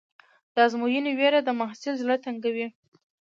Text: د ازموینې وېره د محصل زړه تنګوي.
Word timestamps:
د 0.53 0.55
ازموینې 0.65 1.11
وېره 1.19 1.39
د 1.43 1.49
محصل 1.59 1.93
زړه 2.01 2.15
تنګوي. 2.25 2.67